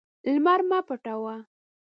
[0.33, 1.35] لمر مه پټوه.